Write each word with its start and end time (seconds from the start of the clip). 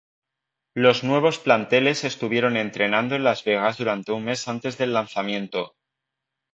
Los 0.73 1.03
nuevos 1.03 1.37
planteles 1.37 2.03
estuvieron 2.05 2.57
entrenando 2.57 3.13
en 3.13 3.23
Las 3.23 3.43
Vegas 3.43 3.77
durante 3.77 4.11
un 4.11 4.23
mes 4.25 4.47
antes 4.47 4.79
del 4.79 4.93
lanzamiento. 4.93 5.75